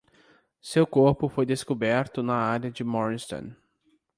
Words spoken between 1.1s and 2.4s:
foi descoberto na